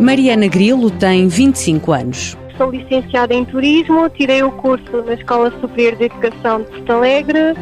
Mariana 0.00 0.48
Grilo 0.48 0.90
tem 0.90 1.28
25 1.28 1.92
anos. 1.92 2.34
Sou 2.56 2.70
licenciada 2.70 3.34
em 3.34 3.44
Turismo, 3.44 4.08
tirei 4.08 4.42
o 4.42 4.50
curso 4.52 5.02
na 5.04 5.12
Escola 5.12 5.52
Superior 5.60 5.94
de 5.96 6.04
Educação 6.04 6.62
de 6.62 6.70
Porto 6.70 6.92
Alegre, 6.92 7.54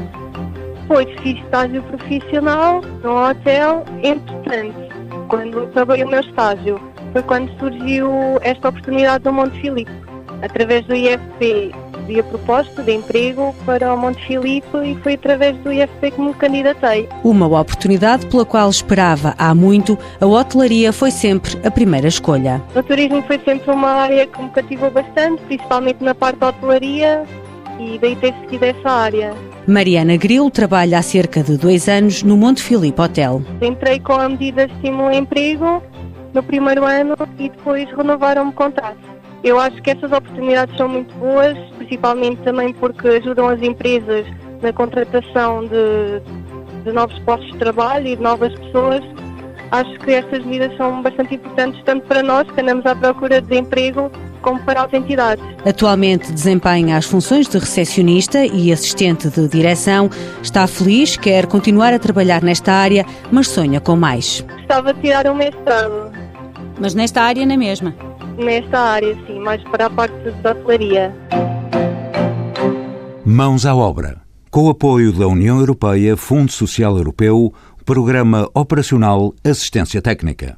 depois 0.81 1.09
fiz 1.21 1.37
estágio 1.43 1.83
profissional 1.83 2.81
no 3.03 3.29
hotel. 3.29 3.85
Entretanto, 4.05 5.27
quando 5.29 5.65
acabei 5.65 6.05
o 6.05 6.09
meu 6.09 6.21
estágio, 6.21 6.81
foi 7.13 7.23
quando 7.25 7.51
surgiu 7.59 8.09
esta 8.43 8.69
oportunidade 8.69 9.25
do 9.25 9.33
Monte 9.33 9.61
Filipe. 9.61 9.91
Através 10.41 10.87
do 10.87 10.95
IFP 10.95 11.75
vi 12.09 12.19
a 12.19 12.25
proposta 12.25 12.83
de 12.83 12.95
emprego 12.95 13.55
para 13.67 13.93
o 13.93 13.99
Monte 13.99 14.27
Filipe 14.27 14.79
e 14.83 14.97
foi 15.03 15.13
através 15.13 15.57
do 15.59 15.71
IFP 15.71 16.11
que 16.11 16.21
me 16.21 16.33
candidatei. 16.33 17.07
Uma 17.23 17.47
oportunidade 17.47 18.27
pela 18.27 18.47
qual 18.47 18.71
esperava 18.71 19.35
há 19.37 19.55
muito, 19.55 19.97
a 20.19 20.27
hotelaria 20.27 20.91
foi 20.91 21.11
sempre 21.11 21.59
a 21.65 21.71
primeira 21.71 22.09
escolha. 22.09 22.63
O 22.75 22.83
turismo 22.83 23.23
foi 23.23 23.39
sempre 23.45 23.71
uma 23.71 23.91
área 23.91 24.27
que 24.27 24.43
me 24.43 24.49
cativou 24.49 24.91
bastante, 24.91 25.43
principalmente 25.43 26.03
na 26.03 26.15
parte 26.15 26.39
da 26.39 26.49
hotelaria 26.49 27.25
e 27.79 27.99
daí 27.99 28.17
ter 28.17 28.35
seguido 28.41 28.65
essa 28.65 28.91
área. 28.91 29.35
Mariana 29.67 30.17
Grilo 30.17 30.51
trabalha 30.51 30.99
há 30.99 31.03
cerca 31.03 31.43
de 31.43 31.59
dois 31.59 31.89
anos 31.91 32.23
no 32.23 32.39
Monte 32.39 32.63
Filipe 32.63 33.01
Hotel. 33.03 33.43
Entrei 33.61 34.01
com 34.01 34.15
a 34.15 34.31
medida 34.31 34.67
de 34.67 34.73
estímulo 34.73 35.13
emprego 35.13 35.83
no 36.33 36.43
primeiro 36.43 36.87
ano 36.87 37.15
e 37.39 37.51
depois 37.51 37.87
renovaram-me 37.95 38.51
o 38.51 38.55
contrato. 38.55 39.18
Eu 39.45 39.59
acho 39.59 39.81
que 39.83 39.91
essas 39.91 40.11
oportunidades 40.11 40.77
são 40.77 40.89
muito 40.89 41.15
boas, 41.17 41.57
principalmente 41.77 42.43
também 42.43 42.73
porque 42.73 43.09
ajudam 43.09 43.49
as 43.49 43.63
empresas 43.63 44.27
na 44.61 44.73
contratação 44.73 45.65
de, 45.65 46.21
de 46.85 46.93
novos 46.93 47.19
postos 47.21 47.53
de 47.53 47.59
trabalho 47.59 48.09
e 48.09 48.17
de 48.17 48.23
novas 48.23 48.53
pessoas. 48.59 49.01
Acho 49.71 49.99
que 50.01 50.13
estas 50.13 50.45
medidas 50.45 50.77
são 50.77 51.03
bastante 51.03 51.35
importantes 51.35 51.81
tanto 51.85 52.07
para 52.07 52.23
nós 52.23 52.51
que 52.51 52.61
andamos 52.61 52.85
à 52.87 52.97
procura 52.97 53.41
de 53.41 53.59
emprego 53.59 54.11
como 54.41 54.61
para 54.63 54.83
as 54.85 54.93
entidades. 54.93 55.45
Atualmente 55.65 56.33
desempenha 56.33 56.97
as 56.97 57.05
funções 57.05 57.47
de 57.47 57.59
recepcionista 57.59 58.45
e 58.47 58.73
assistente 58.73 59.29
de 59.29 59.47
direção. 59.47 60.09
Está 60.43 60.67
feliz, 60.67 61.17
quer 61.17 61.47
continuar 61.47 61.93
a 61.93 61.99
trabalhar 61.99 62.43
nesta 62.43 62.73
área, 62.73 63.05
mas 63.31 63.49
sonha 63.49 63.81
com 63.81 63.95
mais. 63.95 64.41
Gostava 64.41 64.95
de 64.95 65.01
tirar 65.01 65.27
um 65.27 65.35
mestrado. 65.35 66.13
Mas 66.81 66.95
nesta 66.95 67.23
área 67.23 67.45
na 67.45 67.57
mesma? 67.57 68.08
Nesta 68.39 68.79
área, 68.79 69.15
sim, 69.27 69.39
mais 69.41 69.63
para 69.65 69.87
a 69.87 69.91
parte 69.91 70.15
da 70.43 70.53
hotelaria. 70.53 71.15
Mãos 73.25 73.67
à 73.67 73.75
obra. 73.75 74.23
Com 74.51 74.65
o 74.65 74.71
apoio 74.71 75.13
da 75.13 75.27
União 75.27 75.59
Europeia, 75.59 76.17
Fundo 76.17 76.51
Social 76.51 76.97
Europeu, 76.97 77.53
Programa 77.85 78.49
Operacional 78.55 79.35
Assistência 79.45 80.01
Técnica. 80.01 80.57